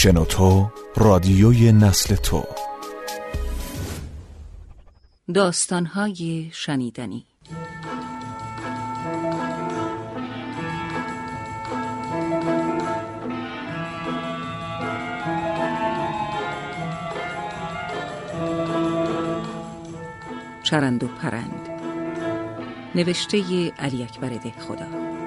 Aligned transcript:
شنوتو 0.00 0.70
رادیوی 0.96 1.72
نسل 1.72 2.14
تو. 2.14 2.44
داستانهای 5.34 6.50
شنیدنی. 6.52 7.26
چرند 20.62 21.04
و 21.04 21.06
پرند. 21.06 21.68
نوشته 22.94 23.38
علی 23.78 24.02
اکبر 24.02 24.28
ده 24.28 24.52
خدا 24.58 25.17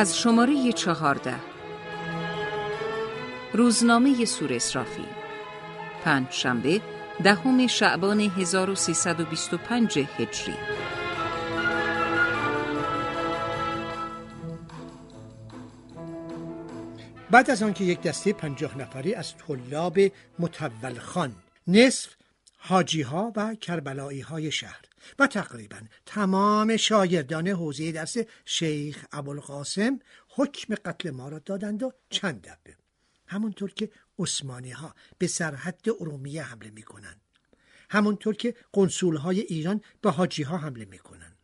از 0.00 0.18
شماره 0.18 0.72
چهارده. 0.72 1.34
روزنامه 3.52 4.24
سور 4.24 4.52
اسرافی. 4.52 5.04
پنج 6.04 6.30
شنبه 6.30 6.80
دهم 7.24 7.66
شعبان 7.66 8.20
1325 8.20 9.98
هجری. 9.98 10.54
بعد 17.30 17.50
از 17.50 17.62
آنکه 17.62 17.84
یک 17.84 18.02
دسته 18.02 18.32
پنجاه 18.32 18.78
نفری 18.78 19.14
از 19.14 19.34
طلاب 19.36 19.98
متول 20.38 20.98
خان 20.98 21.32
نصف 21.66 22.10
حاجی 22.58 23.02
ها 23.02 23.32
و 23.36 23.54
کربلایی 23.54 24.20
های 24.20 24.52
شهر 24.52 24.89
و 25.18 25.26
تقریبا 25.26 25.80
تمام 26.06 26.76
شاگردان 26.76 27.48
حوزه 27.48 27.92
درس 27.92 28.16
شیخ 28.44 29.04
ابوالقاسم 29.12 29.98
حکم 30.28 30.74
قتل 30.74 31.10
ما 31.10 31.28
را 31.28 31.38
دادند 31.38 31.82
و 31.82 31.92
چند 32.10 32.40
دبه. 32.40 32.76
همونطور 33.26 33.70
که 33.70 33.90
عثمانی 34.18 34.70
ها 34.70 34.94
به 35.18 35.26
سرحد 35.26 35.80
ارومیه 36.00 36.42
حمله 36.42 36.70
می 36.70 36.82
کنند 36.82 37.20
همونطور 37.90 38.34
که 38.34 38.54
قنصول 38.72 39.16
های 39.16 39.40
ایران 39.40 39.80
به 40.02 40.10
حاجی 40.10 40.42
ها 40.42 40.56
حمله 40.56 40.84
می 40.84 40.98
کنند 40.98 41.36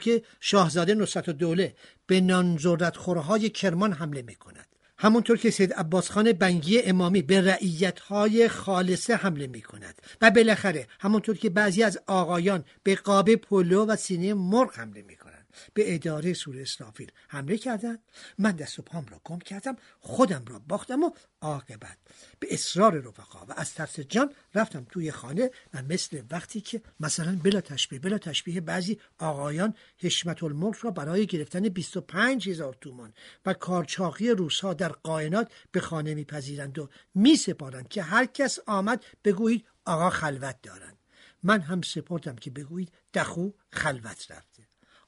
که 0.00 0.22
شاهزاده 0.40 0.94
نصرت 0.94 1.30
دوله 1.30 1.76
به 2.06 2.20
نانزورت 2.20 2.96
خورهای 2.96 3.50
کرمان 3.50 3.92
حمله 3.92 4.22
می 4.22 4.34
کند 4.34 4.71
همونطور 5.02 5.36
که 5.36 5.50
سید 5.50 5.72
عباس 5.72 6.10
خان 6.10 6.32
بنگی 6.32 6.82
امامی 6.82 7.22
به 7.22 7.40
رعیت 7.40 8.00
های 8.00 8.48
خالصه 8.48 9.16
حمله 9.16 9.46
می 9.46 9.62
کند 9.62 10.02
و 10.20 10.30
بالاخره 10.30 10.86
همونطور 11.00 11.36
که 11.36 11.50
بعضی 11.50 11.82
از 11.82 11.98
آقایان 12.06 12.64
به 12.82 12.94
قاب 12.94 13.34
پلو 13.34 13.86
و 13.86 13.96
سینه 13.96 14.34
مرغ 14.34 14.74
حمله 14.74 15.02
می 15.02 15.16
کنند 15.16 15.31
به 15.74 15.94
اداره 15.94 16.32
سور 16.32 16.60
اسرافیل 16.60 17.12
حمله 17.28 17.58
کردند 17.58 17.98
من 18.38 18.52
دست 18.52 18.78
و 18.78 18.82
پام 18.82 19.06
را 19.10 19.20
گم 19.24 19.38
کردم 19.38 19.76
خودم 20.00 20.44
را 20.46 20.58
باختم 20.58 21.02
و 21.02 21.10
عاقبت. 21.40 21.98
به 22.40 22.46
اصرار 22.50 22.98
رفقا 23.00 23.46
و 23.46 23.52
از 23.56 23.74
ترس 23.74 24.00
جان 24.00 24.34
رفتم 24.54 24.86
توی 24.90 25.10
خانه 25.10 25.50
و 25.74 25.82
مثل 25.82 26.22
وقتی 26.30 26.60
که 26.60 26.82
مثلا 27.00 27.38
بلا 27.42 27.60
تشبیه 27.60 27.98
بلا 27.98 28.18
تشبیه 28.18 28.60
بعضی 28.60 29.00
آقایان 29.18 29.74
حشمت 29.98 30.42
الملک 30.42 30.76
را 30.76 30.90
برای 30.90 31.26
گرفتن 31.26 31.68
25 31.68 32.48
هزار 32.48 32.76
تومان 32.80 33.14
و 33.46 33.54
کارچاقی 33.54 34.30
روسها 34.30 34.74
در 34.74 34.88
قائنات 34.88 35.52
به 35.72 35.80
خانه 35.80 36.14
میپذیرند 36.14 36.78
و 36.78 36.88
میسپارند 37.14 37.88
که 37.88 38.02
هر 38.02 38.26
کس 38.26 38.58
آمد 38.66 39.04
بگویید 39.24 39.66
آقا 39.84 40.10
خلوت 40.10 40.62
دارند. 40.62 40.98
من 41.42 41.60
هم 41.60 41.82
سپردم 41.82 42.36
که 42.36 42.50
بگویید 42.50 42.92
دخو 43.14 43.50
خلوت 43.72 44.30
رفته 44.30 44.51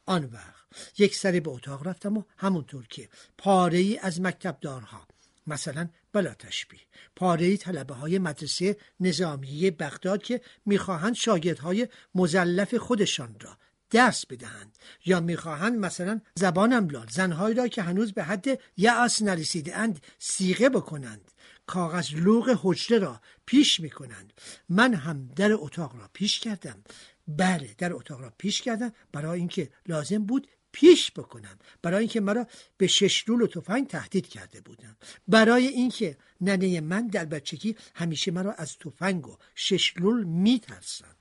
آن 0.06 0.24
وقت. 0.24 0.54
یک 0.98 1.16
سری 1.16 1.40
به 1.40 1.50
اتاق 1.50 1.86
رفتم 1.86 2.16
و 2.16 2.22
همونطور 2.36 2.86
که 2.86 3.08
پاره 3.38 3.78
ای 3.78 3.98
از 3.98 4.20
مکتبدارها 4.20 5.08
مثلا 5.46 5.88
بلا 6.12 6.34
تشبیه. 6.34 6.80
پاره 7.16 7.56
طلبه 7.56 7.94
های 7.94 8.18
مدرسه 8.18 8.76
نظامیه 9.00 9.70
بغداد 9.70 10.22
که 10.22 10.40
می‌خواهند 10.66 11.14
شاگردهای 11.14 11.88
مزلف 12.14 12.74
خودشان 12.74 13.36
را 13.40 13.58
درس 13.90 14.26
بدهند 14.26 14.78
یا 15.04 15.20
می‌خواهند 15.20 15.78
مثلا 15.78 16.20
زبان 16.34 16.72
املال 16.72 17.06
زنهایی 17.10 17.54
را 17.54 17.68
که 17.68 17.82
هنوز 17.82 18.12
به 18.12 18.24
حد 18.24 18.46
یعص 18.76 19.22
نرسیده 19.22 19.76
اند 19.76 20.00
سیغه 20.18 20.68
بکنند. 20.68 21.30
کاغذ 21.66 22.14
لوغ 22.14 22.58
حجره 22.62 22.98
را 22.98 23.20
پیش 23.46 23.80
می‌کنند. 23.80 24.32
من 24.68 24.94
هم 24.94 25.28
در 25.36 25.52
اتاق 25.52 25.96
را 25.96 26.10
پیش 26.12 26.40
کردم. 26.40 26.84
بله 27.28 27.74
در 27.78 27.92
اتاق 27.92 28.20
را 28.20 28.32
پیش 28.38 28.62
کردم. 28.62 28.92
برای 29.12 29.38
اینکه 29.38 29.70
لازم 29.86 30.24
بود 30.24 30.48
پیش 30.72 31.12
بکنم. 31.12 31.58
برای 31.82 31.98
اینکه 31.98 32.20
مرا 32.20 32.46
به 32.76 32.86
شش 32.86 33.18
رول 33.18 33.42
و 33.42 33.46
تفنگ 33.46 33.86
تهدید 33.86 34.28
کرده 34.28 34.60
بودم 34.60 34.96
برای 35.28 35.66
اینکه 35.66 36.16
ننه 36.40 36.80
من 36.80 37.06
در 37.06 37.24
بچگی 37.24 37.76
همیشه 37.94 38.30
مرا 38.30 38.52
از 38.52 38.78
تفنگ 38.78 39.28
و 39.28 39.36
شش 39.54 39.96
میترسم 40.24 41.16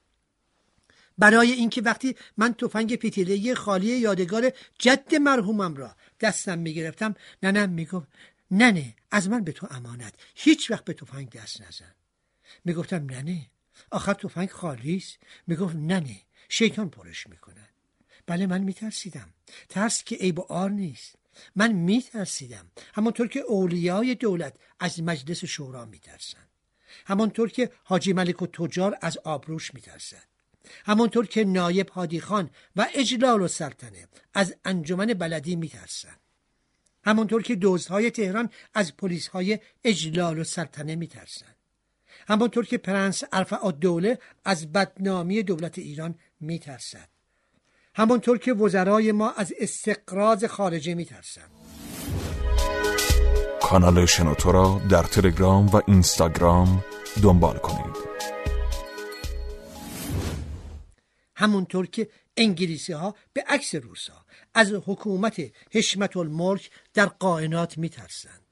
برای 1.17 1.51
اینکه 1.51 1.81
وقتی 1.81 2.15
من 2.37 2.53
تفنگ 2.53 2.95
پیتیله 2.95 3.55
خالی 3.55 3.87
یادگار 3.87 4.51
جد 4.79 5.15
مرحومم 5.15 5.75
را 5.75 5.95
دستم 6.19 6.59
می‌گرفتم 6.59 7.15
ننم 7.43 7.69
می‌گفت 7.69 8.07
ننه 8.51 8.95
از 9.11 9.29
من 9.29 9.43
به 9.43 9.51
تو 9.51 9.67
امانت. 9.71 10.13
هیچ 10.35 10.71
وقت 10.71 10.85
به 10.85 10.93
تفنگ 10.93 11.29
دست 11.29 11.61
نزن. 11.61 11.95
می‌گفتم 12.65 13.05
ننه؟ 13.05 13.49
آخر 13.91 14.13
تفنگ 14.13 14.49
خالی 14.49 14.97
است. 14.97 15.17
می‌گفت 15.47 15.75
ننه 15.75 16.21
شیطان 16.49 16.89
پرش 16.89 17.27
می‌کنه. 17.27 17.69
بله 18.25 18.47
من 18.47 18.61
میترسیدم. 18.61 19.33
ترس 19.69 20.03
که 20.03 20.15
عیب 20.15 20.39
و 20.39 20.41
آر 20.41 20.69
نیست. 20.69 21.15
من 21.55 21.71
میترسیدم. 21.71 22.71
همانطور 22.93 23.27
که 23.27 23.39
اولیای 23.39 24.15
دولت 24.15 24.55
از 24.79 25.01
مجلس 25.01 25.45
شورا 25.45 25.85
میترسند 25.85 26.49
همانطور 27.05 27.49
که 27.49 27.71
حاجی 27.83 28.13
ملک 28.13 28.41
و 28.41 28.47
تجار 28.47 28.97
از 29.01 29.17
آبروش 29.17 29.73
میترسد. 29.73 30.23
همانطور 30.85 31.27
که 31.27 31.43
نایب 31.43 31.89
هادی 31.89 32.19
خان 32.19 32.49
و 32.75 32.87
اجلال 32.93 33.41
و 33.41 33.47
سلطنه 33.47 34.07
از 34.33 34.55
انجمن 34.65 35.05
بلدی 35.05 35.55
میترسند 35.55 36.19
همانطور 37.03 37.41
که 37.43 37.57
دزدهای 37.61 38.11
تهران 38.11 38.49
از 38.73 38.97
پلیس 38.97 39.27
های 39.27 39.59
اجلال 39.83 40.39
و 40.39 40.43
سلطنه 40.43 40.95
میترسند 40.95 41.55
همانطور 42.27 42.65
که 42.65 42.77
پرنس 42.77 43.23
ارفع 43.31 43.71
دوله 43.71 44.19
از 44.45 44.71
بدنامی 44.71 45.43
دولت 45.43 45.77
ایران 45.77 46.15
میترسد. 46.39 47.09
همانطور 47.95 48.37
که 48.37 48.53
وزرای 48.53 49.11
ما 49.11 49.31
از 49.31 49.53
استقراض 49.59 50.45
خارجه 50.45 50.95
میترسند. 50.95 51.49
کانال 53.61 54.05
شنوتو 54.05 54.51
را 54.51 54.81
در 54.89 55.03
تلگرام 55.03 55.67
و 55.67 55.81
اینستاگرام 55.87 56.83
دنبال 57.23 57.57
کنید. 57.57 57.95
همونطور 61.35 61.87
که 61.87 62.09
انگلیسی 62.37 62.93
ها 62.93 63.15
به 63.33 63.43
عکس 63.47 63.75
روسا 63.75 64.25
از 64.53 64.71
حکومت 64.85 65.41
حشمت 65.71 66.17
الملک 66.17 66.69
در 66.93 67.05
قائنات 67.05 67.77
میترسند. 67.77 68.42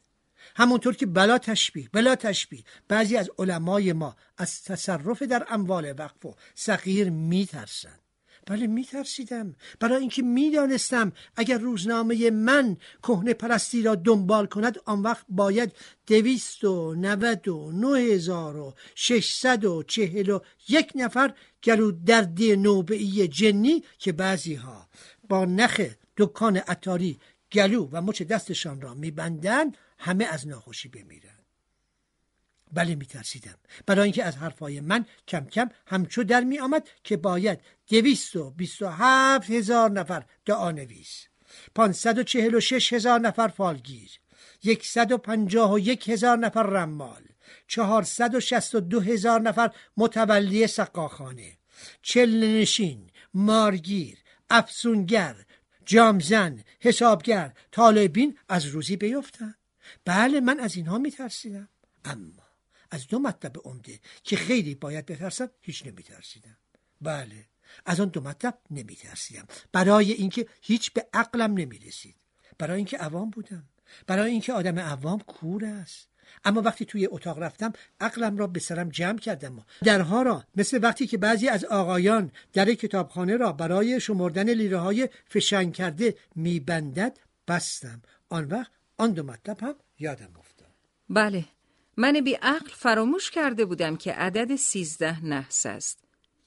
همونطور 0.55 0.95
که 0.95 1.05
بلا 1.05 1.37
تشبیه 1.37 1.89
بلا 1.93 2.15
تشبیه 2.15 2.63
بعضی 2.87 3.17
از 3.17 3.29
علمای 3.39 3.93
ما 3.93 4.15
از 4.37 4.63
تصرف 4.63 5.21
در 5.21 5.45
اموال 5.49 5.93
وقف 5.97 6.25
و 6.25 6.35
صغیر 6.55 7.09
میترسند. 7.09 8.01
بله 8.47 8.67
میترسیدم. 8.67 9.55
برای 9.79 9.99
اینکه 9.99 10.21
می‌دانستم 10.21 11.11
اگر 11.35 11.57
روزنامه 11.57 12.31
من 12.31 12.77
کهنه 13.03 13.33
پرستی 13.33 13.83
را 13.83 13.95
دنبال 13.95 14.45
کند 14.45 14.77
آن 14.85 15.01
وقت 15.01 15.25
باید 15.29 15.73
دویست 16.07 16.63
و 16.63 16.95
نود 16.95 17.47
و 17.47 17.71
نه 17.71 17.99
هزار 17.99 18.57
و 18.57 18.73
ششصد 18.95 19.65
و 19.65 19.83
چهل 19.83 20.29
و 20.29 20.39
یک 20.69 20.91
نفر 20.95 21.33
گلو 21.63 21.91
دردی 21.91 22.55
نوبعی 22.55 23.27
جنی 23.27 23.83
که 23.99 24.11
بعضی 24.11 24.55
ها 24.55 24.87
با 25.29 25.45
نخ 25.45 25.81
دکان 26.17 26.61
اتاری 26.69 27.19
گلو 27.51 27.89
و 27.91 28.01
مچ 28.01 28.21
دستشان 28.21 28.81
را 28.81 28.93
میبندند 28.93 29.77
همه 30.01 30.25
از 30.25 30.47
ناخوشی 30.47 30.89
بمیرند 30.89 31.45
بله 32.73 32.95
میترسیدم. 32.95 33.57
برای 33.85 34.03
اینکه 34.03 34.23
از 34.23 34.35
حرفای 34.35 34.79
من 34.79 35.05
کم 35.27 35.45
کم 35.45 35.69
همچو 35.87 36.23
در 36.23 36.41
می 36.41 36.59
آمد 36.59 36.89
که 37.03 37.17
باید 37.17 37.59
دویست 37.87 38.35
و 38.35 38.51
بیست 38.51 38.81
و 38.81 38.87
هفت 38.87 39.49
هزار 39.49 39.91
نفر 39.91 40.25
دعا 40.45 40.71
نویس 40.71 41.27
پانصد 41.75 42.17
و 42.17 42.23
چهل 42.23 42.55
و 42.55 42.59
شش 42.59 42.93
هزار 42.93 43.19
نفر 43.19 43.47
فالگیر 43.47 44.19
یکصد 44.63 45.11
و 45.11 45.17
پنجاه 45.17 45.73
و 45.73 45.79
یک 45.79 46.09
هزار 46.09 46.37
نفر 46.37 46.63
رمال 46.63 47.23
چهارصد 47.67 48.35
و 48.35 48.39
شست 48.39 48.75
و 48.75 48.79
دو 48.79 48.99
هزار 48.99 49.41
نفر 49.41 49.71
متولی 49.97 50.67
سقاخانه 50.67 51.57
چلنشین 52.01 53.09
مارگیر 53.33 54.17
افسونگر 54.49 55.35
جامزن 55.85 56.63
حسابگر 56.79 57.53
طالبین 57.71 58.37
از 58.49 58.65
روزی 58.65 58.97
بیفتن 58.97 59.55
بله 60.05 60.39
من 60.39 60.59
از 60.59 60.75
اینها 60.75 60.97
میترسیدم. 60.97 61.69
اما 62.05 62.43
از 62.91 63.07
دو 63.07 63.19
مطلب 63.19 63.57
عمده 63.65 63.99
که 64.23 64.35
خیلی 64.35 64.75
باید 64.75 65.05
بترسم 65.05 65.49
هیچ 65.61 65.85
نمیترسیدم. 65.85 66.57
بله 67.01 67.45
از 67.85 67.99
آن 67.99 68.09
دو 68.09 68.21
مطلب 68.21 68.57
نمی 68.71 68.95
ترسیدم 68.95 69.45
برای 69.71 70.11
اینکه 70.11 70.47
هیچ 70.61 70.93
به 70.93 71.07
عقلم 71.13 71.53
نمی 71.53 71.79
رسید 71.79 72.15
برای 72.57 72.77
اینکه 72.77 72.97
عوام 72.97 73.29
بودم. 73.29 73.63
برای 74.07 74.31
اینکه 74.31 74.53
آدم 74.53 74.79
عوام 74.79 75.19
کور 75.19 75.65
است. 75.65 76.07
اما 76.45 76.61
وقتی 76.61 76.85
توی 76.85 77.07
اتاق 77.11 77.39
رفتم 77.39 77.73
عقلم 77.99 78.37
را 78.37 78.47
به 78.47 78.59
سرم 78.59 78.89
جمع 78.89 79.17
کردم. 79.17 79.65
درها 79.83 80.21
را 80.21 80.43
مثل 80.55 80.79
وقتی 80.83 81.07
که 81.07 81.17
بعضی 81.17 81.49
از 81.49 81.65
آقایان 81.65 82.31
در 82.53 82.73
کتابخانه 82.73 83.37
را 83.37 83.51
برای 83.51 83.99
شمردن 83.99 84.49
لیره 84.49 84.77
های 84.77 85.09
فشنگ 85.25 85.73
کرده 85.73 86.15
میبندد 86.35 87.19
بستم. 87.47 88.01
آن 88.29 88.45
وقت 88.45 88.71
آن 89.01 89.11
دو 89.11 89.23
مطلب 89.23 89.63
هم 89.63 89.75
یادم 89.99 90.33
افتاد 90.39 90.75
بله 91.09 91.45
من 91.97 92.21
بی 92.21 92.33
عقل 92.33 92.69
فراموش 92.69 93.31
کرده 93.31 93.65
بودم 93.65 93.95
که 93.95 94.13
عدد 94.13 94.55
سیزده 94.55 95.25
نحس 95.25 95.65
است 95.65 96.03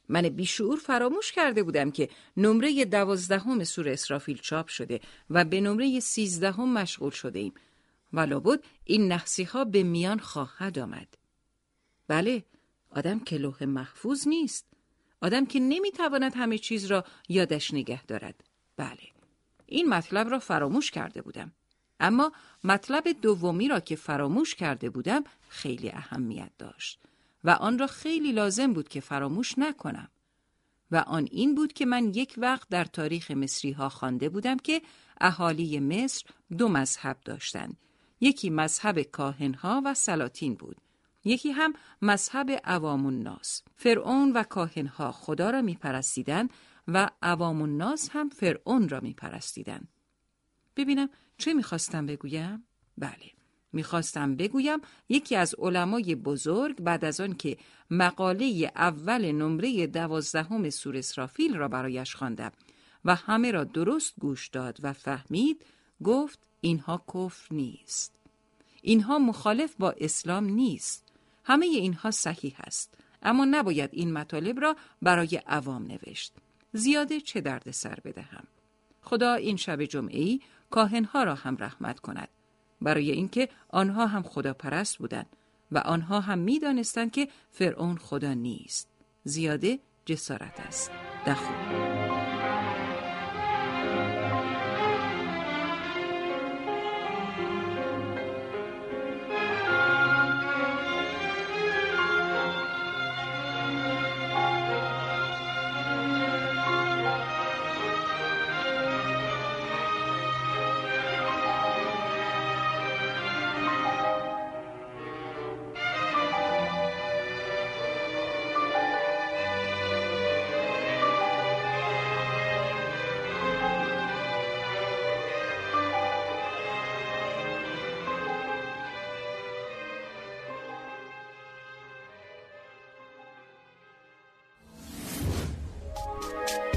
من 0.08 0.28
بیشعور 0.28 0.78
فراموش 0.78 1.32
کرده 1.32 1.62
بودم 1.62 1.90
که 1.90 2.08
نمره 2.36 2.84
دوازدهم 2.84 3.64
سور 3.64 3.88
اسرافیل 3.88 4.38
چاپ 4.38 4.68
شده 4.68 5.00
و 5.30 5.44
به 5.44 5.60
نمره 5.60 6.00
سیزدهم 6.00 6.72
مشغول 6.72 7.10
شده 7.10 7.38
ایم 7.38 7.54
و 8.12 8.40
بود 8.40 8.64
این 8.84 9.12
نحسی 9.12 9.42
ها 9.42 9.64
به 9.64 9.82
میان 9.82 10.18
خواهد 10.18 10.78
آمد. 10.78 11.08
بله، 12.08 12.44
آدم 12.90 13.20
که 13.20 13.36
لوح 13.38 13.64
محفوظ 13.64 14.28
نیست. 14.28 14.66
آدم 15.20 15.46
که 15.46 15.60
نمی‌تواند 15.60 16.32
همه 16.36 16.58
چیز 16.58 16.86
را 16.86 17.04
یادش 17.28 17.74
نگه 17.74 18.06
دارد. 18.06 18.44
بله، 18.76 19.08
این 19.66 19.88
مطلب 19.88 20.28
را 20.28 20.38
فراموش 20.38 20.90
کرده 20.90 21.22
بودم. 21.22 21.52
اما 22.00 22.32
مطلب 22.64 23.08
دومی 23.22 23.68
را 23.68 23.80
که 23.80 23.96
فراموش 23.96 24.54
کرده 24.54 24.90
بودم 24.90 25.24
خیلی 25.48 25.90
اهمیت 25.90 26.50
داشت 26.58 27.00
و 27.44 27.50
آن 27.50 27.78
را 27.78 27.86
خیلی 27.86 28.32
لازم 28.32 28.72
بود 28.72 28.88
که 28.88 29.00
فراموش 29.00 29.58
نکنم. 29.58 30.08
و 30.90 30.96
آن 30.96 31.28
این 31.30 31.54
بود 31.54 31.72
که 31.72 31.86
من 31.86 32.14
یک 32.14 32.34
وقت 32.36 32.68
در 32.68 32.84
تاریخ 32.84 33.30
مصری 33.30 33.72
ها 33.72 33.88
خوانده 33.88 34.28
بودم 34.28 34.56
که 34.56 34.82
اهالی 35.20 35.80
مصر 35.80 36.26
دو 36.58 36.68
مذهب 36.68 37.16
داشتند 37.24 37.76
یکی 38.20 38.50
مذهب 38.50 39.02
کاهنها 39.02 39.82
و 39.84 39.94
سلاطین 39.94 40.54
بود. 40.54 40.76
یکی 41.24 41.50
هم 41.50 41.72
مذهب 42.02 42.50
عوام 42.64 43.06
الناس. 43.06 43.62
فرعون 43.76 44.32
و 44.32 44.42
کاهنها 44.42 45.12
خدا 45.12 45.50
را 45.50 45.62
میپرستیدند 45.62 46.50
و 46.88 47.10
عوام 47.22 47.62
الناس 47.62 48.08
هم 48.12 48.28
فرعون 48.28 48.88
را 48.88 49.00
میپرستیدند. 49.00 49.88
ببینم 50.76 51.08
چه 51.38 51.54
می‌خواستم 51.54 52.06
بگویم؟ 52.06 52.64
بله. 52.98 53.30
می‌خواستم 53.72 54.36
بگویم 54.36 54.80
یکی 55.08 55.36
از 55.36 55.54
علمای 55.58 56.14
بزرگ 56.14 56.80
بعد 56.80 57.04
از 57.04 57.20
آن 57.20 57.34
که 57.34 57.56
مقاله 57.90 58.72
اول 58.76 59.32
نمره 59.32 59.86
دوازدهم 59.86 60.70
سور 60.70 60.96
اسرافیل 60.96 61.56
را 61.56 61.68
برایش 61.68 62.14
خواندم 62.14 62.52
و 63.04 63.14
همه 63.14 63.50
را 63.50 63.64
درست 63.64 64.14
گوش 64.20 64.48
داد 64.48 64.78
و 64.82 64.92
فهمید 64.92 65.64
گفت 66.04 66.38
اینها 66.60 67.04
کفر 67.14 67.54
نیست. 67.54 68.20
اینها 68.82 69.18
مخالف 69.18 69.74
با 69.78 69.94
اسلام 69.98 70.44
نیست. 70.44 71.04
همه 71.44 71.66
اینها 71.66 72.10
صحیح 72.10 72.56
است. 72.58 72.94
اما 73.22 73.44
نباید 73.44 73.90
این 73.92 74.12
مطالب 74.12 74.60
را 74.60 74.76
برای 75.02 75.36
عوام 75.46 75.82
نوشت. 75.82 76.32
زیاده 76.72 77.20
چه 77.20 77.40
درد 77.40 77.70
سر 77.70 77.98
بدهم. 78.04 78.46
خدا 79.04 79.34
این 79.34 79.56
شب 79.56 79.84
جمعه 79.84 80.20
ای 80.20 80.40
کاهنها 80.70 81.22
را 81.22 81.34
هم 81.34 81.56
رحمت 81.60 82.00
کند. 82.00 82.28
برای 82.80 83.10
اینکه 83.10 83.48
آنها 83.68 84.06
هم 84.06 84.22
خدا 84.22 84.52
پرست 84.52 84.98
بودند 84.98 85.26
و 85.72 85.78
آنها 85.78 86.20
هم 86.20 86.38
می 86.38 86.58
دانستند 86.58 87.10
که 87.10 87.28
فرعون 87.50 87.96
خدا 87.96 88.34
نیست. 88.34 88.88
زیاده 89.24 89.78
جسارت 90.04 90.60
است. 90.60 90.90
دخول. 91.26 92.13